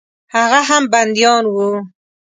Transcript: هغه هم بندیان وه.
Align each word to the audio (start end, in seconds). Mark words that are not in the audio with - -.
هغه 0.35 0.59
هم 0.69 0.83
بندیان 0.93 1.43
وه. 1.53 1.69